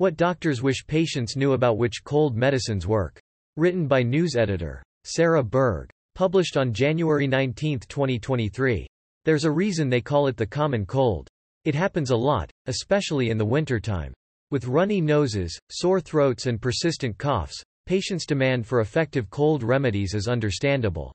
[0.00, 3.18] What doctors wish patients knew about which cold medicines work.
[3.56, 4.80] Written by news editor.
[5.02, 5.90] Sarah Berg.
[6.14, 8.86] Published on January 19, 2023.
[9.24, 11.26] There's a reason they call it the common cold.
[11.64, 14.14] It happens a lot, especially in the wintertime.
[14.52, 20.28] With runny noses, sore throats and persistent coughs, patients' demand for effective cold remedies is
[20.28, 21.12] understandable.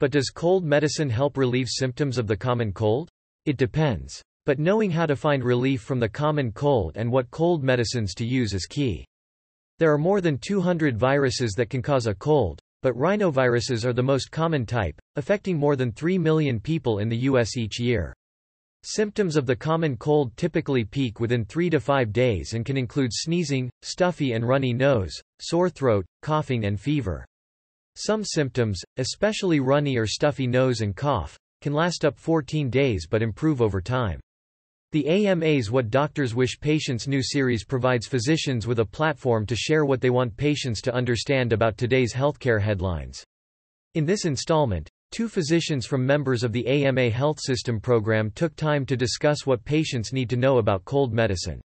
[0.00, 3.08] But does cold medicine help relieve symptoms of the common cold?
[3.46, 4.22] It depends.
[4.44, 8.26] But knowing how to find relief from the common cold and what cold medicines to
[8.26, 9.06] use is key.
[9.78, 14.02] There are more than 200 viruses that can cause a cold, but rhinoviruses are the
[14.02, 17.56] most common type, affecting more than 3 million people in the U.S.
[17.56, 18.12] each year.
[18.82, 23.12] Symptoms of the common cold typically peak within 3 to 5 days and can include
[23.12, 27.24] sneezing, stuffy and runny nose, sore throat, coughing and fever.
[27.94, 33.22] Some symptoms, especially runny or stuffy nose and cough, can last up 14 days but
[33.22, 34.18] improve over time.
[34.92, 39.86] The AMA's What Doctors Wish Patients Knew series provides physicians with a platform to share
[39.86, 43.24] what they want patients to understand about today's healthcare headlines.
[43.94, 48.84] In this installment, two physicians from members of the AMA Health System program took time
[48.84, 51.62] to discuss what patients need to know about cold medicine.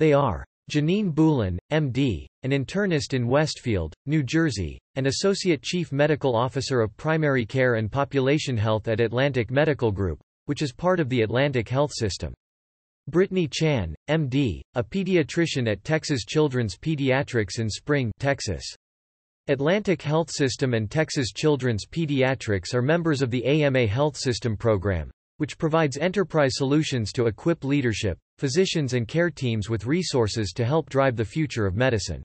[0.00, 6.34] They are Janine Boulin, MD, an internist in Westfield, New Jersey, and Associate Chief Medical
[6.34, 11.08] Officer of Primary Care and Population Health at Atlantic Medical Group, which is part of
[11.08, 12.34] the Atlantic Health System.
[13.08, 18.62] Brittany Chan, MD, a pediatrician at Texas Children's Pediatrics in Spring, Texas.
[19.46, 25.10] Atlantic Health System and Texas Children's Pediatrics are members of the AMA Health System program,
[25.38, 30.90] which provides enterprise solutions to equip leadership, physicians and care teams with resources to help
[30.90, 32.22] drive the future of medicine.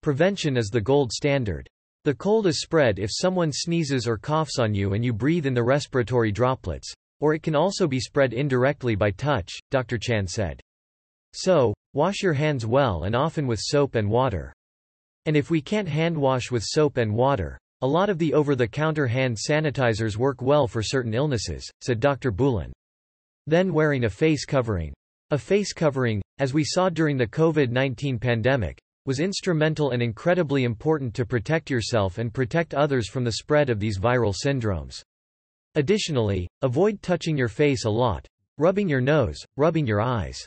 [0.00, 1.68] Prevention is the gold standard.
[2.04, 5.54] The cold is spread if someone sneezes or coughs on you and you breathe in
[5.54, 6.94] the respiratory droplets.
[7.24, 9.96] Or it can also be spread indirectly by touch, Dr.
[9.96, 10.60] Chan said.
[11.32, 14.52] So, wash your hands well and often with soap and water.
[15.24, 19.06] And if we can't hand wash with soap and water, a lot of the over-the-counter
[19.06, 22.30] hand sanitizers work well for certain illnesses, said Dr.
[22.30, 22.74] Boulin.
[23.46, 24.92] Then wearing a face covering.
[25.30, 31.14] A face covering, as we saw during the COVID-19 pandemic, was instrumental and incredibly important
[31.14, 35.02] to protect yourself and protect others from the spread of these viral syndromes.
[35.74, 38.26] Additionally, avoid touching your face a lot.
[38.58, 40.46] Rubbing your nose, rubbing your eyes.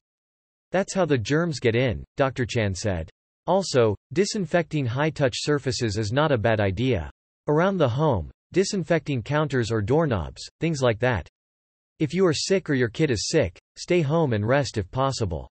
[0.72, 2.46] That's how the germs get in, Dr.
[2.46, 3.10] Chan said.
[3.48, 7.12] Also, disinfecting high-touch surfaces is not a bad idea.
[7.48, 11.28] Around the home, disinfecting counters or doorknobs, things like that.
[12.00, 15.50] If you are sick or your kid is sick, stay home and rest if possible.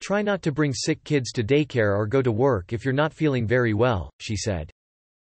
[0.00, 3.12] Try not to bring sick kids to daycare or go to work if you're not
[3.12, 4.70] feeling very well, she said.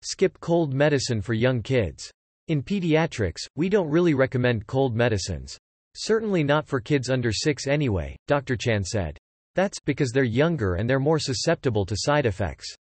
[0.02, 2.10] Skip cold medicine for young kids.
[2.48, 5.58] In pediatrics, we don't really recommend cold medicines.
[5.96, 8.56] Certainly not for kids under 6 anyway, Dr.
[8.56, 9.18] Chan said.
[9.56, 12.72] That's because they're younger and they're more susceptible to side effects.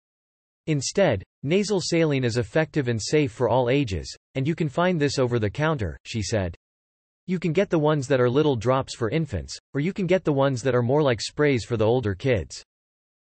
[0.67, 5.17] Instead, nasal saline is effective and safe for all ages, and you can find this
[5.17, 6.55] over the counter, she said.
[7.25, 10.23] You can get the ones that are little drops for infants, or you can get
[10.23, 12.63] the ones that are more like sprays for the older kids.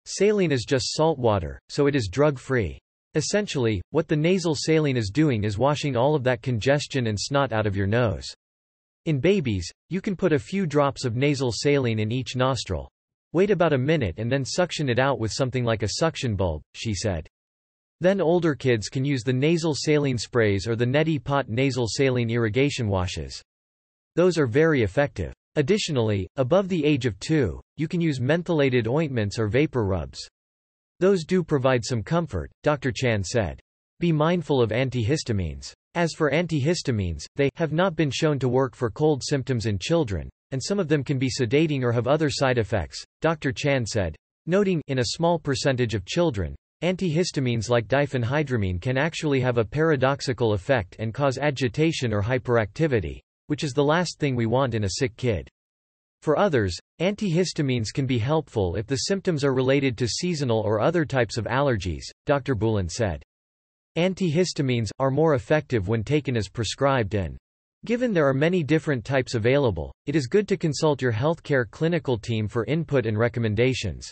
[0.05, 2.77] Saline is just salt water, so it is drug-free.
[3.17, 7.51] Essentially, what the nasal saline is doing is washing all of that congestion and snot
[7.51, 8.31] out of your nose.
[9.05, 12.87] In babies, you can put a few drops of nasal saline in each nostril.
[13.33, 16.61] Wait about a minute and then suction it out with something like a suction bulb,
[16.75, 17.27] she said.
[18.01, 22.29] Then older kids can use the nasal saline sprays or the neti pot nasal saline
[22.29, 23.41] irrigation washes.
[24.15, 25.33] Those are very effective.
[25.55, 30.29] Additionally, above the age of 2, you can use mentholated ointments or vapor rubs.
[30.99, 32.91] Those do provide some comfort, Dr.
[32.91, 33.59] Chan said.
[33.99, 35.73] Be mindful of antihistamines.
[35.93, 40.29] As for antihistamines, they have not been shown to work for cold symptoms in children,
[40.51, 43.51] and some of them can be sedating or have other side effects, Dr.
[43.51, 44.15] Chan said,
[44.45, 50.53] noting in a small percentage of children, antihistamines like diphenhydramine can actually have a paradoxical
[50.53, 54.89] effect and cause agitation or hyperactivity, which is the last thing we want in a
[54.89, 55.49] sick kid.
[56.21, 61.05] For others, antihistamines can be helpful if the symptoms are related to seasonal or other
[61.05, 62.55] types of allergies, Dr.
[62.55, 63.23] Boulin said.
[63.97, 67.37] Antihistamines are more effective when taken as prescribed and
[67.85, 72.17] Given there are many different types available, it is good to consult your healthcare clinical
[72.17, 74.11] team for input and recommendations.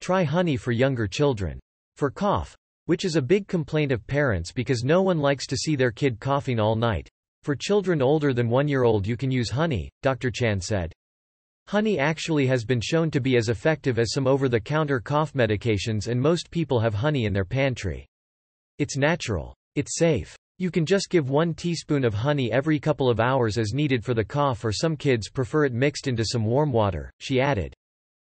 [0.00, 1.60] Try honey for younger children.
[1.96, 2.56] For cough,
[2.86, 6.18] which is a big complaint of parents because no one likes to see their kid
[6.18, 7.08] coughing all night.
[7.42, 10.30] For children older than one year old you can use honey, Dr.
[10.30, 10.92] Chan said.
[11.68, 16.20] Honey actually has been shown to be as effective as some over-the-counter cough medications and
[16.20, 18.06] most people have honey in their pantry.
[18.78, 19.54] It's natural.
[19.76, 20.36] It's safe.
[20.58, 24.14] You can just give one teaspoon of honey every couple of hours as needed for
[24.14, 27.72] the cough or some kids prefer it mixed into some warm water, she added.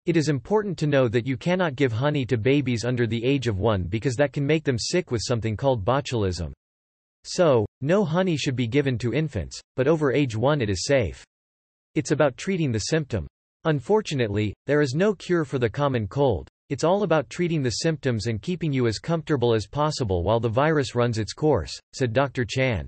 [0.06, 3.48] It is important to know that you cannot give honey to babies under the age
[3.48, 6.54] of one because that can make them sick with something called botulism.
[7.24, 11.24] So, no honey should be given to infants, but over age 1 it is safe.
[11.94, 13.28] It's about treating the symptom.
[13.66, 16.48] Unfortunately, there is no cure for the common cold.
[16.70, 20.48] It's all about treating the symptoms and keeping you as comfortable as possible while the
[20.48, 22.46] virus runs its course, said Dr.
[22.46, 22.88] Chan.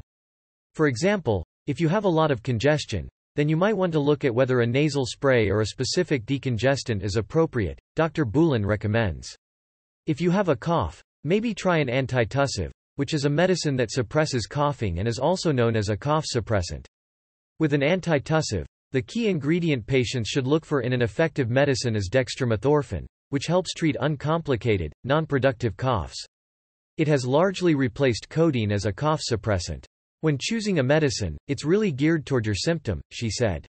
[0.74, 4.24] For example, if you have a lot of congestion, then you might want to look
[4.24, 8.24] at whether a nasal spray or a specific decongestant is appropriate, Dr.
[8.24, 9.36] Boulin recommends.
[10.08, 14.48] If you have a cough, maybe try an antitussive, which is a medicine that suppresses
[14.48, 16.86] coughing and is also known as a cough suppressant.
[17.60, 22.12] With an antitussive, the key ingredient patients should look for in an effective medicine is
[22.12, 26.24] dextromethorphan, which helps treat uncomplicated, non-productive coughs.
[26.98, 29.84] It has largely replaced codeine as a cough suppressant.
[30.22, 33.66] When choosing a medicine, it's really geared toward your symptom, she said.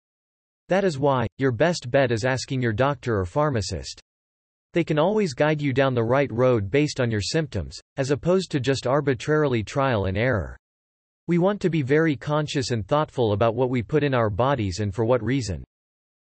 [0.70, 4.02] That is why, your best bet is asking your doctor or pharmacist.
[4.74, 8.50] They can always guide you down the right road based on your symptoms, as opposed
[8.52, 10.58] to just arbitrarily trial and error.
[11.32, 14.82] We want to be very conscious and thoughtful about what we put in our bodies
[14.82, 15.64] and for what reason.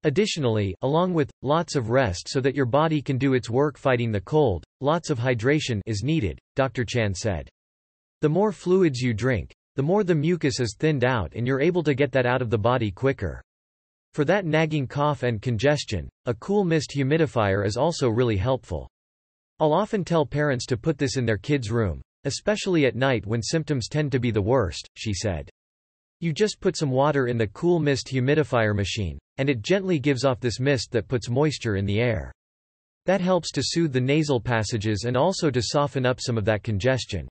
[0.03, 4.11] Additionally, along with, lots of rest so that your body can do its work fighting
[4.11, 6.85] the cold, lots of hydration is needed, Dr.
[6.85, 7.49] Chan said.
[8.23, 11.85] The more fluids you drink, the more the mucus is thinned out and you're able
[11.85, 13.41] to get that out of the body quicker.
[14.15, 18.91] For that nagging cough and congestion, a cool mist humidifier is also really helpful.
[19.61, 23.43] I'll often tell parents to put this in their kids' room, especially at night when
[23.43, 25.51] symptoms tend to be the worst, she said.
[26.21, 30.25] You just put some water in the cool mist humidifier machine, and it gently gives
[30.25, 32.33] off this mist that puts moisture in the air.
[33.07, 36.63] That helps to soothe the nasal passages and also to soften up some of that
[36.63, 37.27] congestion.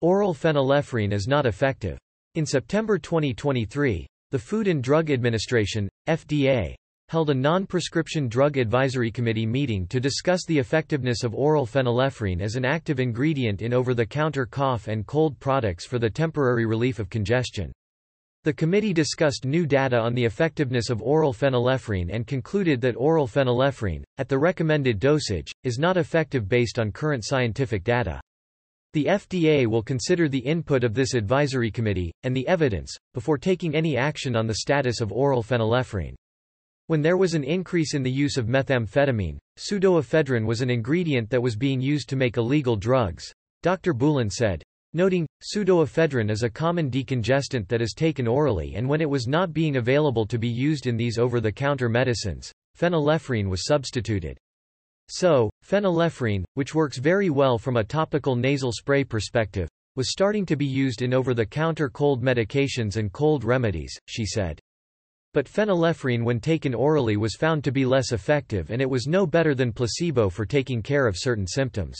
[0.00, 1.98] Oral phenylephrine is not effective.
[2.36, 6.74] In September 2023, the Food and Drug Administration, FDA,
[7.10, 12.54] held a non-prescription drug advisory committee meeting to discuss the effectiveness of oral phenylephrine as
[12.54, 17.72] an active ingredient in over-the-counter cough and cold products for the temporary relief of congestion.
[18.44, 23.26] The committee discussed new data on the effectiveness of oral phenylephrine and concluded that oral
[23.26, 28.20] phenylephrine, at the recommended dosage, is not effective based on current scientific data.
[28.92, 33.74] The FDA will consider the input of this advisory committee, and the evidence, before taking
[33.74, 36.14] any action on the status of oral phenylephrine.
[36.90, 41.40] When there was an increase in the use of methamphetamine, pseudoephedrine was an ingredient that
[41.40, 43.32] was being used to make illegal drugs,
[43.62, 43.94] Dr.
[43.94, 44.60] Boulin said.
[44.92, 49.52] Noting, pseudoephedrine is a common decongestant that is taken orally and when it was not
[49.52, 54.36] being available to be used in these over-the-counter medicines, phenylephrine was substituted.
[55.08, 60.56] So, phenylephrine, which works very well from a topical nasal spray perspective, was starting to
[60.56, 64.58] be used in over-the-counter cold medications and cold remedies, she said.
[65.32, 69.26] But phenylephrine when taken orally was found to be less effective and it was no
[69.26, 71.98] better than placebo for taking care of certain symptoms.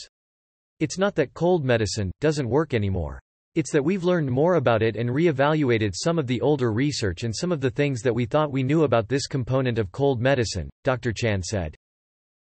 [0.81, 3.21] It's not that cold medicine doesn't work anymore.
[3.55, 7.35] It's that we've learned more about it and re-evaluated some of the older research and
[7.35, 10.69] some of the things that we thought we knew about this component of cold medicine,
[10.83, 11.13] Dr.
[11.13, 11.75] Chan said.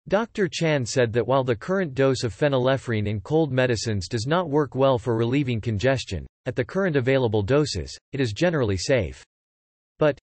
[0.09, 0.49] Dr.
[0.49, 4.75] Chan said that while the current dose of phenylephrine in cold medicines does not work
[4.75, 9.23] well for relieving congestion, at the current available doses, it is generally safe.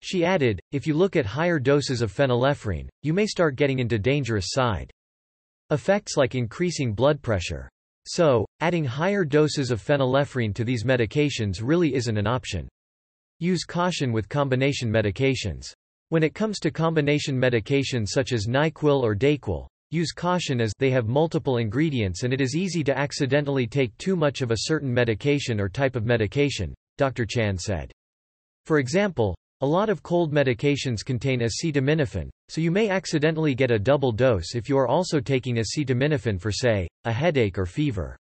[0.00, 3.98] She added, if you look at higher doses of phenylephrine, you may start getting into
[3.98, 4.90] dangerous side
[5.70, 7.68] effects like increasing blood pressure.
[8.06, 12.68] So, adding higher doses of phenylephrine to these medications really isn't an option.
[13.40, 15.72] Use caution with combination medications.
[16.10, 20.90] When it comes to combination medications such as NyQuil or Dayquil, use caution as they
[20.90, 24.92] have multiple ingredients and it is easy to accidentally take too much of a certain
[24.92, 27.26] medication or type of medication, Dr.
[27.26, 27.90] Chan said.
[28.66, 33.78] For example, a lot of cold medications contain acetaminophen, so you may accidentally get a
[33.78, 38.18] double dose if you are also taking acetaminophen for say, a headache or fever.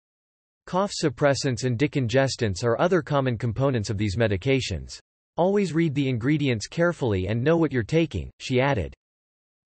[0.68, 5.00] Cough suppressants and decongestants are other common components of these medications.
[5.38, 8.94] Always read the ingredients carefully and know what you're taking, she added.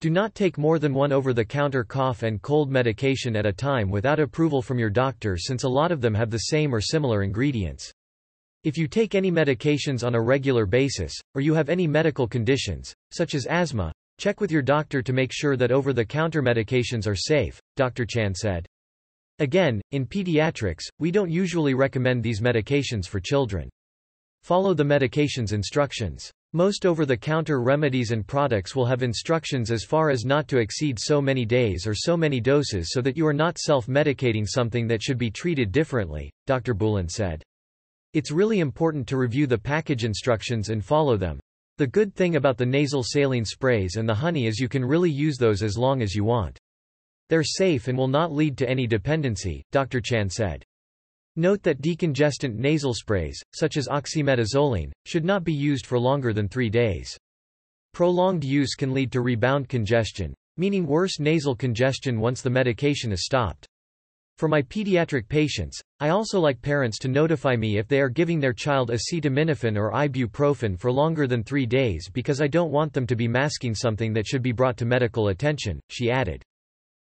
[0.01, 4.19] Do not take more than one over-the-counter cough and cold medication at a time without
[4.19, 7.91] approval from your doctor since a lot of them have the same or similar ingredients.
[8.65, 12.95] If you take any medications on a regular basis, or you have any medical conditions,
[13.11, 17.59] such as asthma, check with your doctor to make sure that over-the-counter medications are safe,
[17.75, 18.07] Dr.
[18.07, 18.65] Chan said.
[19.37, 23.69] Again, in pediatrics, we don't usually recommend these medications for children.
[24.41, 26.31] Follow the medication's instructions.
[26.53, 31.21] Most over-the-counter remedies and products will have instructions as far as not to exceed so
[31.21, 35.19] many days or so many doses so that you are not self-medicating something that should
[35.19, 36.73] be treated differently, Dr.
[36.73, 37.43] Boulin said.
[38.15, 41.37] It's really important to review the package instructions and follow them.
[41.79, 45.11] The good thing about the nasal saline sprays and the honey is you can really
[45.11, 46.57] use those as long as you want.
[47.27, 49.99] They're safe and will not lead to any dependency, Dr.
[49.99, 50.63] Chan said.
[51.35, 56.47] Note that decongestant nasal sprays, such as oxymetazoline, should not be used for longer than
[56.47, 57.17] three days.
[57.93, 63.25] Prolonged use can lead to rebound congestion, meaning worse nasal congestion once the medication is
[63.25, 63.67] stopped.
[64.37, 68.41] For my pediatric patients, I also like parents to notify me if they are giving
[68.41, 73.07] their child acetaminophen or ibuprofen for longer than three days because I don't want them
[73.07, 76.43] to be masking something that should be brought to medical attention, she added.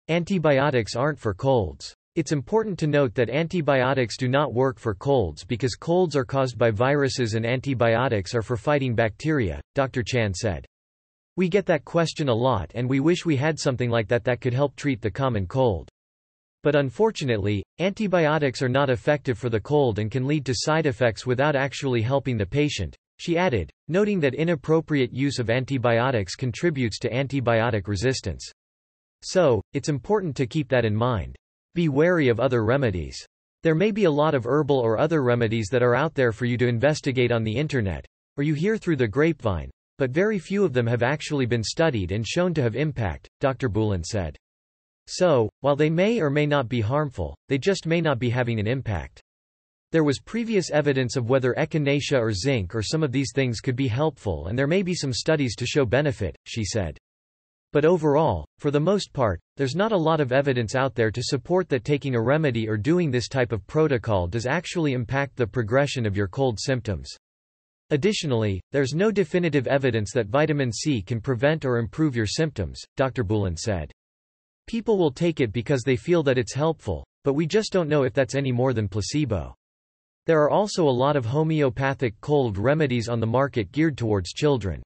[0.07, 1.93] Antibiotics aren't for colds.
[2.15, 6.57] It's important to note that antibiotics do not work for colds because colds are caused
[6.57, 10.01] by viruses and antibiotics are for fighting bacteria, Dr.
[10.01, 10.65] Chan said.
[11.37, 14.41] We get that question a lot and we wish we had something like that that
[14.41, 15.89] could help treat the common cold.
[16.61, 21.25] But unfortunately, antibiotics are not effective for the cold and can lead to side effects
[21.25, 27.09] without actually helping the patient, she added, noting that inappropriate use of antibiotics contributes to
[27.09, 28.51] antibiotic resistance.
[29.21, 31.35] So, it's important to keep that in mind.
[31.75, 33.25] Be wary of other remedies.
[33.63, 36.45] There may be a lot of herbal or other remedies that are out there for
[36.45, 38.05] you to investigate on the internet,
[38.37, 42.13] or you hear through the grapevine, but very few of them have actually been studied
[42.13, 43.67] and shown to have impact, Dr.
[43.67, 44.37] Boulin said.
[45.11, 48.59] So, while they may or may not be harmful, they just may not be having
[48.59, 49.19] an impact.
[49.91, 53.75] There was previous evidence of whether echinacea or zinc or some of these things could
[53.75, 56.95] be helpful and there may be some studies to show benefit, she said.
[57.73, 61.23] But overall, for the most part, there's not a lot of evidence out there to
[61.23, 65.47] support that taking a remedy or doing this type of protocol does actually impact the
[65.47, 67.09] progression of your cold symptoms.
[67.89, 73.23] Additionally, there's no definitive evidence that vitamin C can prevent or improve your symptoms, Dr.
[73.23, 73.91] Boulin said.
[74.69, 78.03] People will take it because they feel that it's helpful, but we just don't know
[78.03, 79.55] if that's any more than placebo.
[80.27, 84.83] There are also a lot of homeopathic cold remedies on the market geared towards children.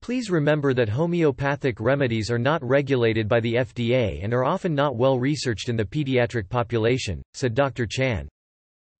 [0.00, 4.96] Please remember that homeopathic remedies are not regulated by the FDA and are often not
[4.96, 7.84] well researched in the pediatric population, said Dr.
[7.84, 8.26] Chan.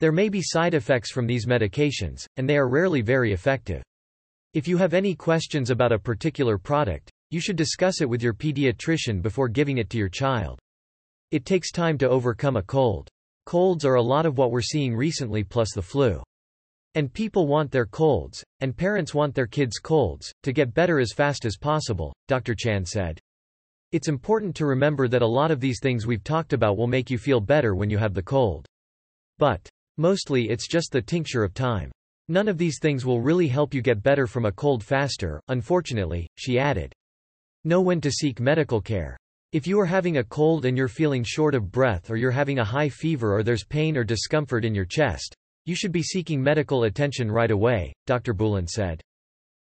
[0.00, 3.82] There may be side effects from these medications, and they are rarely very effective.
[4.52, 8.34] If you have any questions about a particular product, you should discuss it with your
[8.34, 10.58] pediatrician before giving it to your child.
[11.30, 13.08] It takes time to overcome a cold.
[13.46, 16.22] Colds are a lot of what we're seeing recently plus the flu.
[16.94, 21.14] And people want their colds, and parents want their kids' colds, to get better as
[21.14, 22.54] fast as possible, Dr.
[22.54, 23.18] Chan said.
[23.92, 27.08] It's important to remember that a lot of these things we've talked about will make
[27.08, 28.66] you feel better when you have the cold.
[29.38, 31.90] But, mostly it's just the tincture of time.
[32.28, 36.28] None of these things will really help you get better from a cold faster, unfortunately,
[36.36, 36.92] she added.
[37.64, 39.16] Know when to seek medical care.
[39.52, 42.58] If you are having a cold and you're feeling short of breath or you're having
[42.58, 46.42] a high fever or there's pain or discomfort in your chest, you should be seeking
[46.42, 48.34] medical attention right away, Dr.
[48.34, 49.00] Boulin said.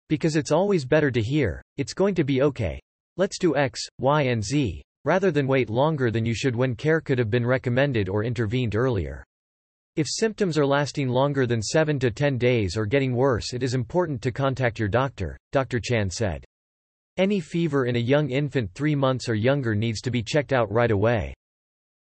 [0.10, 2.82] Because it's always better to hear, it's going to be okay.
[3.16, 7.00] Let's do X, Y and Z, rather than wait longer than you should when care
[7.00, 9.24] could have been recommended or intervened earlier.
[9.96, 13.74] If symptoms are lasting longer than 7 to 10 days or getting worse it is
[13.74, 15.80] important to contact your doctor, Dr.
[15.80, 16.44] Chan said.
[17.18, 20.70] Any fever in a young infant three months or younger needs to be checked out
[20.70, 21.34] right away.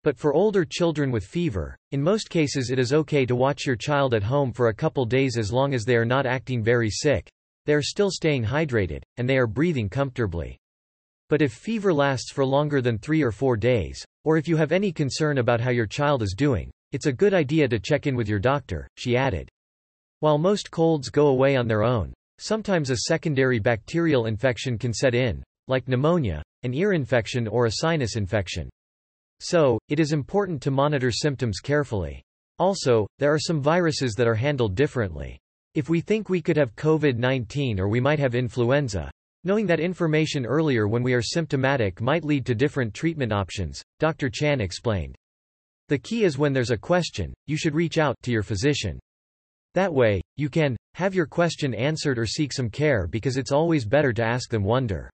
[0.04, 3.74] But for older children with fever, in most cases it is okay to watch your
[3.74, 6.90] child at home for a couple days as long as they are not acting very
[6.90, 7.28] sick,
[7.66, 10.56] they are still staying hydrated, and they are breathing comfortably.
[11.28, 14.70] But if fever lasts for longer than three or four days, or if you have
[14.70, 18.14] any concern about how your child is doing, it's a good idea to check in
[18.14, 19.48] with your doctor, she added.
[20.20, 25.14] While most colds go away on their own, Sometimes a secondary bacterial infection can set
[25.14, 28.70] in, like pneumonia, an ear infection or a sinus infection.
[29.40, 32.22] So, it is important to monitor symptoms carefully.
[32.58, 35.38] Also, there are some viruses that are handled differently.
[35.74, 39.10] If we think we could have COVID-19 or we might have influenza,
[39.44, 44.30] knowing that information earlier when we are symptomatic might lead to different treatment options, Dr.
[44.30, 45.14] Chan explained.
[45.88, 48.98] The key is when there's a question, you should reach out to your physician.
[49.74, 53.84] That way, you can have your question answered or seek some care because it's always
[53.84, 55.10] better to ask than wonder.